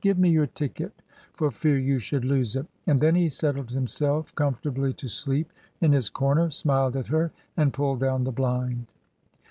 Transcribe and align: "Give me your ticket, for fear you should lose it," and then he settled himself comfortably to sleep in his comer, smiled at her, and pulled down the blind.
"Give 0.03 0.17
me 0.17 0.29
your 0.31 0.47
ticket, 0.47 0.99
for 1.35 1.51
fear 1.51 1.77
you 1.77 1.99
should 1.99 2.25
lose 2.25 2.55
it," 2.55 2.65
and 2.87 2.99
then 2.99 3.13
he 3.13 3.29
settled 3.29 3.69
himself 3.69 4.33
comfortably 4.33 4.93
to 4.93 5.07
sleep 5.07 5.53
in 5.79 5.91
his 5.91 6.09
comer, 6.09 6.49
smiled 6.49 6.95
at 6.95 7.05
her, 7.05 7.31
and 7.55 7.71
pulled 7.71 7.99
down 7.99 8.23
the 8.23 8.31
blind. 8.31 8.87